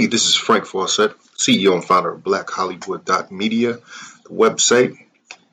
[0.00, 4.96] Hey, this is Frank Fawcett, CEO and founder of BlackHollywood.media, the website,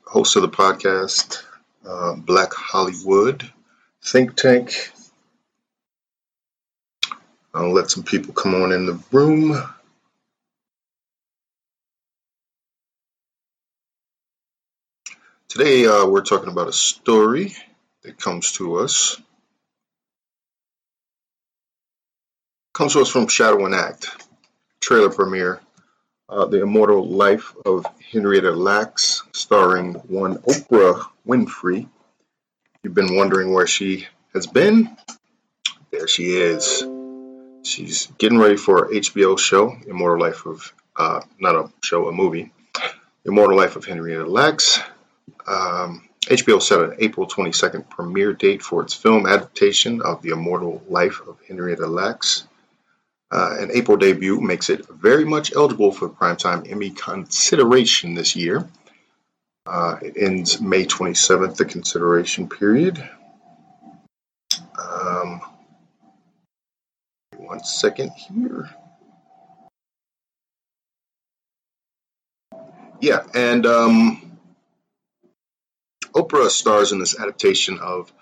[0.06, 1.42] host of the podcast,
[1.86, 3.46] uh, Black Hollywood
[4.02, 4.90] Think Tank.
[7.52, 9.62] I'll let some people come on in the room.
[15.48, 17.54] Today, uh, we're talking about a story
[18.02, 19.20] that comes to us.
[22.72, 24.27] Comes to us from Shadow and Act,
[24.80, 25.60] trailer premiere,
[26.28, 31.88] uh, The Immortal Life of Henrietta Lacks, starring one Oprah Winfrey.
[32.82, 34.96] You've been wondering where she has been?
[35.90, 36.84] There she is.
[37.64, 42.12] She's getting ready for a HBO show, Immortal Life of, uh, not a show, a
[42.12, 42.52] movie,
[43.24, 44.80] Immortal Life of Henrietta Lacks.
[45.46, 50.82] Um, HBO set an April 22nd premiere date for its film adaptation of The Immortal
[50.88, 52.46] Life of Henrietta Lacks.
[53.30, 58.68] Uh, an April debut makes it very much eligible for primetime Emmy consideration this year.
[59.66, 63.06] Uh, it ends May 27th, the consideration period.
[64.78, 65.42] Um,
[67.36, 68.70] one second here.
[73.00, 74.38] Yeah, and um,
[76.14, 78.12] Oprah stars in this adaptation of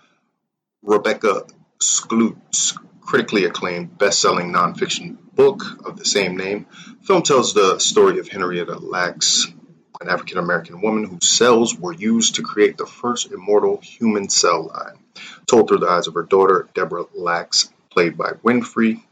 [0.82, 1.44] Rebecca
[1.80, 6.66] Skloot's critically acclaimed best-selling nonfiction book of the same name.
[7.00, 9.46] The film tells the story of Henrietta Lacks,
[10.00, 14.98] an African-American woman whose cells were used to create the first immortal human cell line,
[15.46, 19.02] told through the eyes of her daughter, Deborah Lacks, played by Winfrey.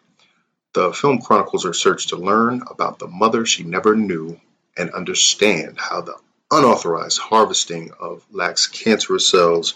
[0.72, 4.41] The film chronicles her search to learn about the mother she never knew
[4.77, 6.17] and understand how the
[6.50, 9.75] unauthorized harvesting of Lacks cancerous cells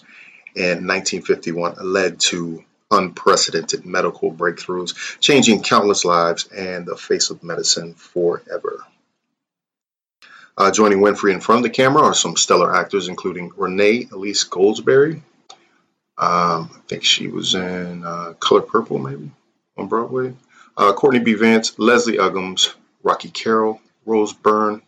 [0.57, 7.95] in 1951 led to unprecedented medical breakthroughs, changing countless lives and the face of medicine
[7.95, 8.85] forever.
[10.57, 14.45] Uh, joining Winfrey in front of the camera are some stellar actors, including Renee Elise
[14.49, 15.23] Goldsberry.
[16.17, 19.31] Um, I think she was in uh, Color Purple, maybe,
[19.77, 20.35] on Broadway.
[20.77, 21.35] Uh, Courtney B.
[21.35, 24.83] Vance, Leslie Uggams, Rocky Carroll, Rose Byrne,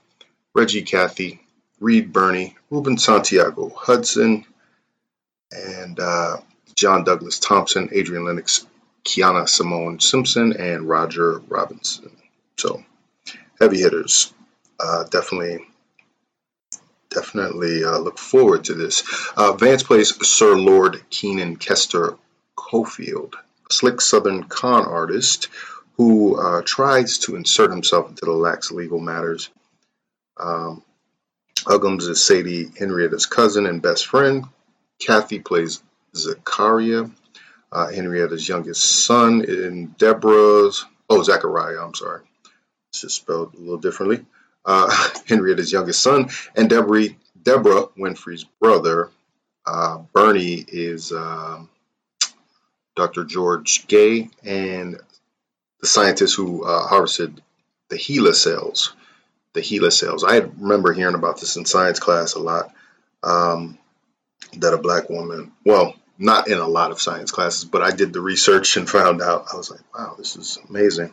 [0.54, 1.38] Reggie Cathey,
[1.78, 4.44] Reed Birney, Ruben Santiago Hudson,
[5.52, 6.38] and uh,
[6.80, 8.66] John Douglas Thompson, Adriane Lenox,
[9.04, 12.10] Kyanna Simone Simpson, and Roger Robinson.
[12.56, 12.82] So,
[13.60, 14.32] heavy hitters.
[14.82, 15.58] Uh, definitely,
[17.10, 19.02] definitely uh, look forward to this.
[19.36, 22.16] Uh, Vance plays Sir Lord Keenan Kester
[22.56, 25.48] Cofield, a slick Southern con artist
[25.98, 29.50] who uh, tries to insert himself into the Lacks legal matters.
[30.38, 30.82] Um,
[31.66, 34.46] Uggams is Sadie Henrietta's cousin and best friend.
[34.98, 35.82] Cathey plays
[36.14, 37.06] Zachariah,
[37.72, 42.22] uh, Henrietta's youngest son, and Deborah's, oh, Zachariah, I'm sorry.
[42.90, 44.24] It's just spelled a little differently.
[44.64, 44.88] Uh,
[45.26, 47.08] Henrietta's youngest son, and Deborah,
[47.42, 49.10] Deborah Winfrey's brother.
[49.66, 51.68] Uh, Birney is um,
[52.96, 53.24] Dr.
[53.24, 54.98] George Gay, and
[55.80, 57.40] the scientist who uh, harvested
[57.88, 58.94] the HeLa cells
[59.52, 60.24] the HeLa cells.
[60.24, 62.72] I remember hearing about this in science class a lot.
[63.22, 63.78] Um,
[64.54, 68.12] that a black woman, well, not in a lot of science classes, but I did
[68.12, 69.46] the research and found out.
[69.52, 71.12] I was like, wow, this is amazing.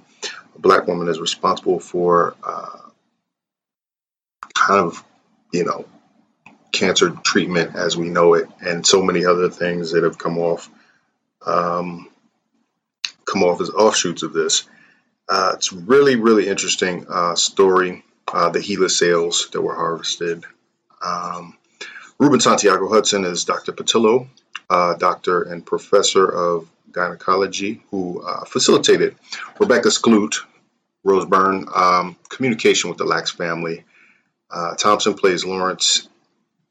[0.55, 2.79] A black woman is responsible for uh,
[4.53, 5.03] kind of,
[5.53, 5.85] you know,
[6.73, 10.69] cancer treatment as we know it, and so many other things that have come off,
[11.45, 12.09] um,
[13.25, 14.67] come off as offshoots of this.
[15.29, 18.03] Uh, it's really, really interesting uh, story
[18.33, 20.43] uh, the HeLa cells that were harvested.
[21.01, 21.57] Um,
[22.19, 23.71] Ruben Santiago Hudson is Dr.
[23.71, 24.27] Pattillo,
[24.69, 29.15] uh, doctor and professor of gynecology, who uh, facilitated
[29.59, 30.35] Rebecca Skloot,
[31.03, 33.85] Rose Byrne, um, communication with the Lacks family.
[34.49, 36.07] Uh, Thompson plays Lawrence,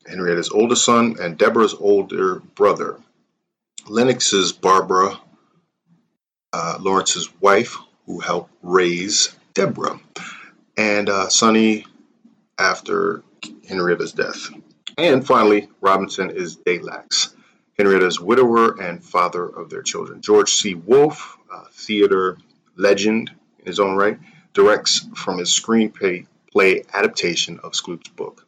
[0.07, 2.99] Henrietta's oldest son, and Deborah's older brother.
[3.89, 5.19] Lenox is Barbara,
[6.53, 7.77] uh, Lawrence's wife,
[8.07, 10.01] who helped raise Deborah
[10.77, 11.87] and uh, Sonny
[12.59, 13.23] after
[13.69, 14.49] Henrietta's death.
[14.99, 17.35] And finally, Robinson is Day Lacks,
[17.79, 20.23] Henrietta's widower and father of their children.
[20.23, 20.75] George C.
[20.75, 21.37] Wolfe,
[21.73, 22.39] theater
[22.77, 23.31] legend
[23.61, 24.19] in his own right,
[24.55, 28.47] directs from his screenplay play adaptation of Skloot's book.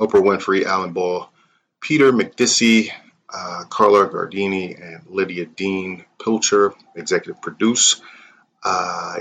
[0.00, 1.30] Oprah Winfrey, Alan Ball,
[1.80, 2.90] Peter Macdissi,
[3.32, 8.00] uh, Carla Gardini, and Lydia Dean Pilcher executive produce.
[8.64, 9.20] Uh,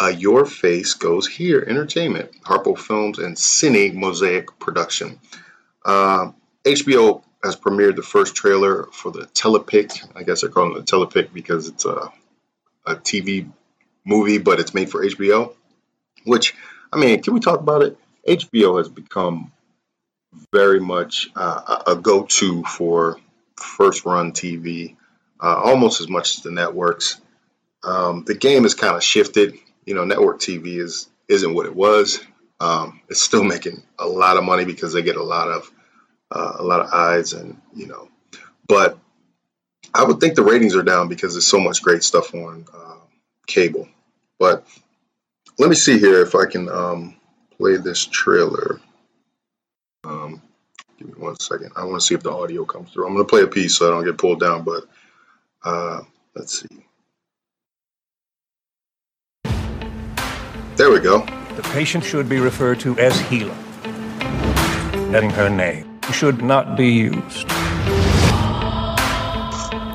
[0.00, 5.18] uh, Your Face Goes Here Entertainment, Harpo Films, and Cine Mosaic Production.
[5.84, 6.30] Uh,
[6.64, 10.06] HBO has premiered the first trailer for the Telepic.
[10.16, 12.12] I guess they're calling it a Telepic because it's a,
[12.86, 13.50] a TV
[14.04, 15.54] movie, but it's made for HBO.
[16.24, 16.54] Which,
[16.92, 17.96] I mean, can we talk about it?
[18.26, 19.52] HBO has become
[20.52, 23.18] very much uh, a go-to for
[23.56, 24.96] first-run TV,
[25.40, 27.20] uh, almost as much as the networks.
[27.82, 29.54] Um, the game has kind of shifted.
[29.84, 32.20] You know, network TV is isn't what it was.
[32.60, 35.70] Um, it's still making a lot of money because they get a lot of
[36.30, 38.08] uh, a lot of eyes, and you know,
[38.66, 38.98] but
[39.94, 42.96] I would think the ratings are down because there's so much great stuff on uh,
[43.46, 43.88] cable.
[44.38, 44.66] But
[45.58, 47.16] let me see here if I can um,
[47.56, 48.80] play this trailer.
[50.04, 50.42] Um,
[50.98, 51.72] give me one second.
[51.76, 53.06] I want to see if the audio comes through.
[53.06, 54.84] I'm going to play a piece so I don't get pulled down, but
[55.64, 56.02] uh,
[56.36, 56.84] let's see.
[60.76, 61.26] There we go.
[61.56, 63.56] The patient should be referred to as HeLa.
[65.10, 67.48] Letting her name should not be used.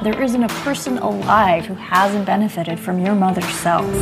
[0.04, 3.96] There isn't a person alive who hasn't benefited from your mother's cells.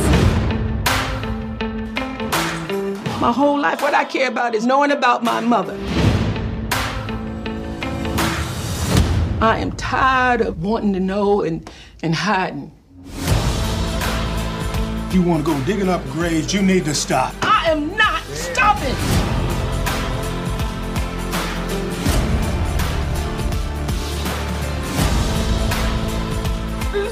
[3.20, 5.78] My whole life, what I care about is knowing about my mother.
[9.40, 11.70] I am tired of wanting to know and,
[12.02, 12.72] and hiding.
[15.06, 17.34] If you want to go digging up graves, you need to stop.
[17.42, 19.31] I am not stopping.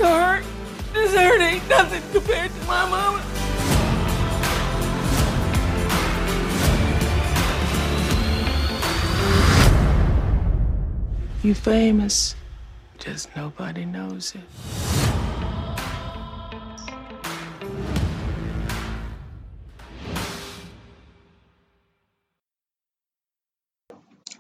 [0.01, 0.45] This hurt.
[0.95, 3.23] This hurt ain't nothing compared to my mama.
[11.43, 12.35] You famous,
[12.99, 14.41] just nobody knows it.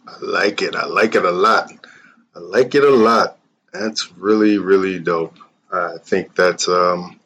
[0.09, 0.75] I like it.
[0.75, 1.71] I like it a lot.
[2.35, 3.37] I like it a lot.
[3.75, 5.37] That's really, really dope.
[5.73, 7.19] I think that's um,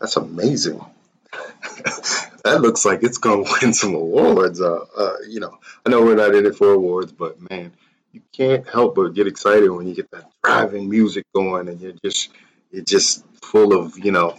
[0.00, 0.84] that's amazing.
[2.44, 4.60] that looks like it's gonna win some awards.
[4.60, 7.72] Uh, uh, you know, I know we're not in it for awards, but man,
[8.12, 11.94] you can't help but get excited when you get that driving music going, and you're
[12.04, 12.30] just
[12.70, 14.38] you're just full of you know,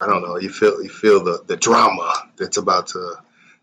[0.00, 0.38] I don't know.
[0.38, 3.16] You feel you feel the the drama that's about to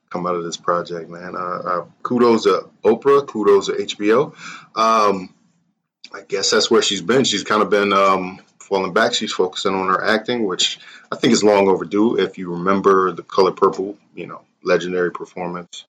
[0.09, 1.35] come out of this project, man.
[1.35, 4.33] Uh, uh, kudos to Oprah, kudos to HBO.
[4.77, 5.34] Um,
[6.13, 7.23] I guess that's where she's been.
[7.23, 9.13] She's kind of been um, falling back.
[9.13, 10.79] She's focusing on her acting, which
[11.11, 12.17] I think is long overdue.
[12.17, 15.85] If you remember the Color Purple, you know, legendary performance,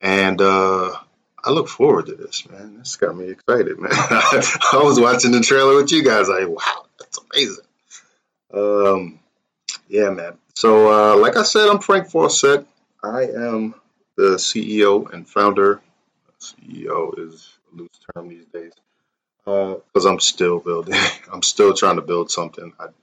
[0.00, 0.96] and uh,
[1.42, 2.78] I look forward to this, man.
[2.78, 3.90] This got me excited, man.
[3.92, 6.28] I was watching the trailer with you guys.
[6.28, 7.64] Like, wow, that's amazing.
[8.52, 9.18] Um,
[9.88, 10.38] yeah, man.
[10.54, 12.66] So, uh, like I said, I'm Frank Fawcett.
[13.02, 13.74] I am
[14.16, 15.80] the CEO and founder.
[16.40, 18.72] CEO is a loose term these days
[19.44, 20.94] because uh, I'm still building.
[21.32, 22.72] I'm still trying to build something.
[22.78, 22.94] I'm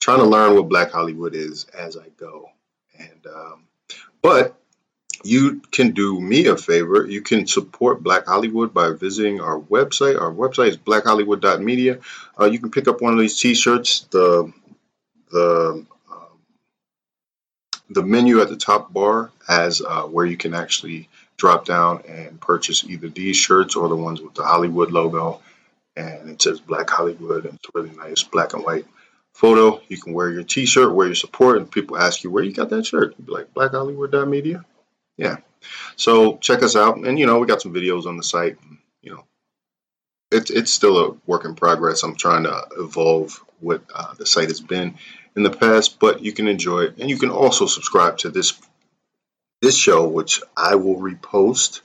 [0.00, 2.50] trying to learn what Black Hollywood is as I go.
[2.98, 3.64] And um,
[4.22, 4.56] but
[5.24, 7.06] you can do me a favor.
[7.06, 10.20] You can support Black Hollywood by visiting our website.
[10.20, 11.98] Our website is blackhollywood.media.
[12.38, 14.06] Uh, you can pick up one of these T-shirts.
[14.10, 14.52] The
[15.30, 15.86] the
[17.90, 22.40] the menu at the top bar has uh, where you can actually drop down and
[22.40, 25.40] purchase either these shirts or the ones with the Hollywood logo.
[25.96, 28.86] And it says Black Hollywood, and it's really nice black and white
[29.34, 29.80] photo.
[29.88, 32.70] You can wear your T-shirt, wear your support, and people ask you where you got
[32.70, 33.14] that shirt.
[33.16, 34.64] You'd be like Black Hollywood Media.
[35.16, 35.38] Yeah.
[35.96, 38.58] So check us out, and you know we got some videos on the site.
[39.02, 39.24] You know,
[40.30, 42.02] it's it's still a work in progress.
[42.02, 44.96] I'm trying to evolve what uh, the site has been
[45.34, 46.98] in the past, but you can enjoy it.
[46.98, 48.58] And you can also subscribe to this
[49.62, 51.80] this show, which I will repost,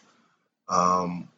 [0.68, 1.30] um,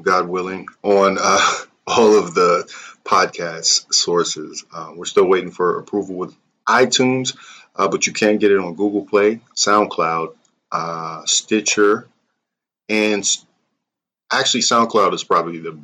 [0.00, 1.52] God willing, on uh,
[1.86, 2.70] all of the
[3.04, 4.64] podcast sources.
[4.72, 6.36] Uh, we're still waiting for approval with
[6.68, 7.36] iTunes,
[7.76, 10.34] uh, but you can get it on Google Play, SoundCloud,
[10.72, 12.08] uh, Stitcher,
[12.88, 13.24] and
[14.32, 15.78] actually SoundCloud is probably the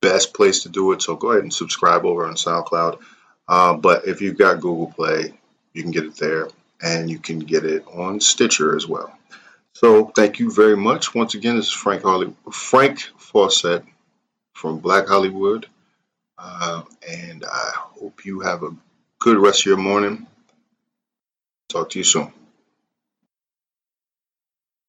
[0.00, 1.02] best place to do it.
[1.02, 3.00] So go ahead and subscribe over on SoundCloud.
[3.48, 5.32] Uh, but if you've got Google Play,
[5.72, 6.48] you can get it there
[6.80, 9.16] and you can get it on Stitcher as well.
[9.74, 11.14] So thank you very much.
[11.14, 13.84] Once again, this is Frank Holly, Frank Fawcett
[14.62, 15.66] from Black Hollywood.
[16.38, 18.70] Uh, and I hope you have a
[19.18, 20.28] good rest of your morning.
[21.68, 22.32] Talk to you soon.